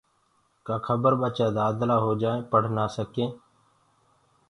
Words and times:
ڪآ 0.65 0.75
کبر 0.85 1.13
ٻچآ 1.21 1.47
دآدلآ 1.57 1.97
هوجآئين 2.05 2.39
پڙه 2.51 2.69
نآ 2.75 2.85
سڪين 2.95 3.29